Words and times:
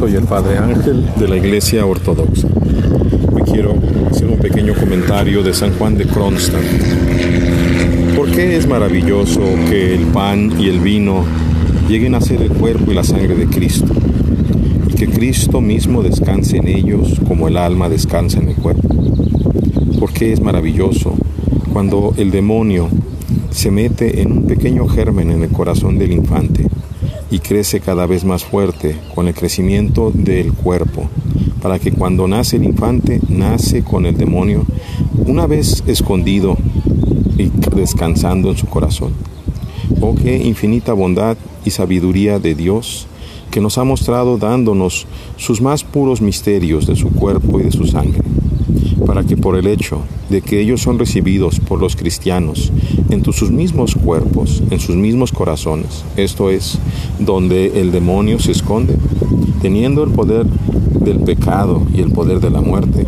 soy 0.00 0.14
el 0.14 0.24
Padre 0.24 0.56
Ángel 0.56 1.04
de 1.14 1.28
la 1.28 1.36
Iglesia 1.36 1.84
Ortodoxa. 1.84 2.48
Hoy 3.34 3.42
quiero 3.42 3.74
hacer 4.10 4.28
un 4.28 4.38
pequeño 4.38 4.72
comentario 4.72 5.42
de 5.42 5.52
San 5.52 5.74
Juan 5.74 5.98
de 5.98 6.06
Kronstadt. 6.06 6.64
¿Por 8.16 8.30
qué 8.30 8.56
es 8.56 8.66
maravilloso 8.66 9.42
que 9.68 9.94
el 9.94 10.06
pan 10.06 10.58
y 10.58 10.70
el 10.70 10.80
vino 10.80 11.26
lleguen 11.86 12.14
a 12.14 12.22
ser 12.22 12.40
el 12.40 12.48
cuerpo 12.48 12.90
y 12.90 12.94
la 12.94 13.04
sangre 13.04 13.34
de 13.34 13.46
Cristo? 13.46 13.92
Y 14.88 14.94
que 14.94 15.06
Cristo 15.06 15.60
mismo 15.60 16.02
descanse 16.02 16.56
en 16.56 16.68
ellos 16.68 17.20
como 17.28 17.48
el 17.48 17.58
alma 17.58 17.90
descansa 17.90 18.38
en 18.38 18.48
el 18.48 18.56
cuerpo. 18.56 18.88
¿Por 19.98 20.14
qué 20.14 20.32
es 20.32 20.40
maravilloso 20.40 21.12
cuando 21.74 22.14
el 22.16 22.30
demonio 22.30 22.88
se 23.50 23.70
mete 23.70 24.22
en 24.22 24.32
un 24.32 24.46
pequeño 24.46 24.88
germen 24.88 25.30
en 25.30 25.42
el 25.42 25.50
corazón 25.50 25.98
del 25.98 26.12
infante 26.12 26.70
y 27.30 27.38
crece 27.38 27.80
cada 27.80 28.06
vez 28.06 28.24
más 28.24 28.44
fuerte 28.44 28.96
con 29.14 29.28
el 29.28 29.34
crecimiento 29.34 30.10
del 30.12 30.52
cuerpo, 30.52 31.08
para 31.62 31.78
que 31.78 31.92
cuando 31.92 32.26
nace 32.26 32.56
el 32.56 32.64
infante, 32.64 33.20
nace 33.28 33.82
con 33.82 34.06
el 34.06 34.16
demonio 34.16 34.64
una 35.26 35.46
vez 35.46 35.84
escondido 35.86 36.56
y 37.36 37.50
descansando 37.74 38.50
en 38.50 38.56
su 38.56 38.66
corazón. 38.66 39.12
Oh, 40.00 40.14
qué 40.14 40.36
infinita 40.36 40.92
bondad 40.92 41.36
y 41.64 41.70
sabiduría 41.70 42.38
de 42.38 42.54
Dios 42.54 43.06
que 43.50 43.60
nos 43.60 43.78
ha 43.78 43.84
mostrado 43.84 44.38
dándonos 44.38 45.06
sus 45.36 45.60
más 45.60 45.82
puros 45.84 46.20
misterios 46.20 46.86
de 46.86 46.96
su 46.96 47.10
cuerpo 47.10 47.60
y 47.60 47.64
de 47.64 47.72
su 47.72 47.86
sangre 47.86 48.20
para 49.06 49.24
que 49.24 49.36
por 49.36 49.56
el 49.56 49.66
hecho 49.66 50.00
de 50.28 50.42
que 50.42 50.60
ellos 50.60 50.82
son 50.82 50.98
recibidos 50.98 51.60
por 51.60 51.80
los 51.80 51.96
cristianos 51.96 52.72
en 53.10 53.24
sus 53.24 53.50
mismos 53.50 53.94
cuerpos, 53.94 54.62
en 54.70 54.80
sus 54.80 54.96
mismos 54.96 55.32
corazones, 55.32 56.04
esto 56.16 56.50
es, 56.50 56.78
donde 57.18 57.80
el 57.80 57.92
demonio 57.92 58.38
se 58.38 58.52
esconde, 58.52 58.96
teniendo 59.62 60.04
el 60.04 60.10
poder 60.10 60.46
del 60.46 61.20
pecado 61.20 61.82
y 61.94 62.00
el 62.00 62.12
poder 62.12 62.40
de 62.40 62.50
la 62.50 62.60
muerte, 62.60 63.06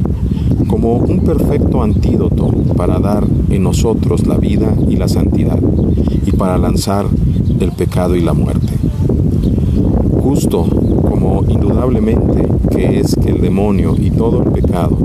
como 0.66 0.96
un 0.96 1.20
perfecto 1.20 1.82
antídoto 1.82 2.50
para 2.76 2.98
dar 2.98 3.26
en 3.50 3.62
nosotros 3.62 4.26
la 4.26 4.36
vida 4.36 4.74
y 4.88 4.96
la 4.96 5.08
santidad, 5.08 5.58
y 6.24 6.32
para 6.32 6.58
lanzar 6.58 7.06
el 7.60 7.72
pecado 7.72 8.16
y 8.16 8.20
la 8.20 8.32
muerte. 8.32 8.72
Justo 10.22 10.64
como 11.08 11.44
indudablemente 11.48 12.48
que 12.70 13.00
es 13.00 13.16
que 13.16 13.30
el 13.30 13.40
demonio 13.40 13.94
y 14.00 14.10
todo 14.10 14.42
el 14.42 14.50
pecado 14.50 14.96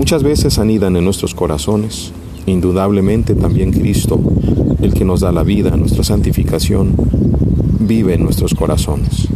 Muchas 0.00 0.22
veces 0.22 0.58
anidan 0.58 0.96
en 0.96 1.04
nuestros 1.04 1.34
corazones. 1.34 2.12
Indudablemente 2.46 3.34
también 3.34 3.70
Cristo, 3.70 4.18
el 4.80 4.94
que 4.94 5.04
nos 5.04 5.20
da 5.20 5.30
la 5.30 5.42
vida, 5.42 5.76
nuestra 5.76 6.04
santificación, 6.04 6.94
vive 7.80 8.14
en 8.14 8.24
nuestros 8.24 8.54
corazones. 8.54 9.28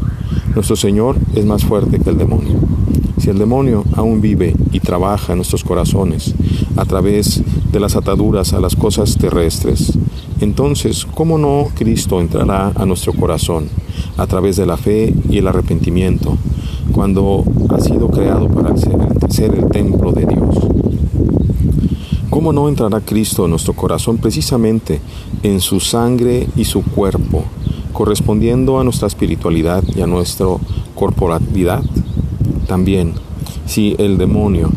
Nuestro 0.54 0.74
Señor 0.74 1.16
es 1.34 1.44
más 1.44 1.66
fuerte 1.66 1.98
que 2.00 2.08
el 2.08 2.16
demonio. 2.16 2.54
Si 3.18 3.28
el 3.28 3.36
demonio 3.36 3.84
aún 3.94 4.22
vive 4.22 4.56
y 4.72 4.80
trabaja 4.80 5.34
en 5.34 5.40
nuestros 5.40 5.64
corazones 5.64 6.34
a 6.76 6.86
través 6.86 7.42
de 7.70 7.78
las 7.78 7.94
ataduras 7.94 8.54
a 8.54 8.60
las 8.60 8.74
cosas 8.74 9.18
terrestres, 9.18 9.92
entonces, 10.40 11.04
¿cómo 11.14 11.36
no 11.36 11.68
Cristo 11.74 12.22
entrará 12.22 12.72
a 12.74 12.86
nuestro 12.86 13.12
corazón 13.12 13.68
a 14.16 14.26
través 14.26 14.56
de 14.56 14.64
la 14.64 14.78
fe 14.78 15.12
y 15.28 15.36
el 15.36 15.46
arrepentimiento 15.46 16.38
cuando 16.92 17.44
ha 17.68 17.80
sido 17.80 18.08
creado 18.08 18.48
ser 19.34 19.52
el 19.52 19.68
templo 19.68 20.12
de 20.12 20.26
Dios. 20.26 20.54
¿Cómo 22.30 22.52
no 22.52 22.68
entrará 22.68 23.00
Cristo 23.00 23.44
en 23.44 23.50
nuestro 23.50 23.72
corazón 23.72 24.18
precisamente 24.18 25.00
en 25.42 25.60
su 25.60 25.80
sangre 25.80 26.46
y 26.54 26.64
su 26.64 26.84
cuerpo, 26.84 27.42
correspondiendo 27.92 28.78
a 28.78 28.84
nuestra 28.84 29.08
espiritualidad 29.08 29.82
y 29.96 30.02
a 30.02 30.06
nuestra 30.06 30.46
corporalidad? 30.94 31.82
También, 32.68 33.14
si 33.66 33.96
el 33.98 34.18
demonio 34.18 34.70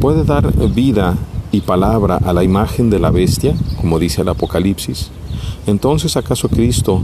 puede 0.00 0.24
dar 0.24 0.54
vida 0.70 1.18
y 1.52 1.60
palabra 1.60 2.16
a 2.16 2.32
la 2.32 2.44
imagen 2.44 2.88
de 2.88 3.00
la 3.00 3.10
bestia, 3.10 3.54
como 3.78 3.98
dice 3.98 4.22
el 4.22 4.28
Apocalipsis, 4.30 5.10
entonces 5.66 6.16
acaso 6.16 6.48
Cristo 6.48 7.02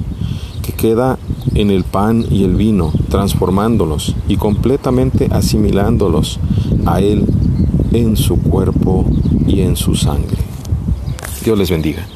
que 0.65 0.73
queda 0.73 1.19
en 1.55 1.71
el 1.71 1.85
pan 1.85 2.25
y 2.31 2.45
el 2.45 2.57
vino, 2.57 2.93
transformándolos 3.11 4.17
y 4.29 4.37
completamente 4.37 5.29
asimilándolos 5.31 6.41
a 6.87 7.01
Él 7.01 7.27
en 7.93 8.17
su 8.17 8.41
cuerpo 8.41 9.05
y 9.47 9.61
en 9.61 9.77
su 9.77 9.95
sangre. 9.95 10.39
Dios 11.45 11.59
les 11.59 11.71
bendiga. 11.71 12.07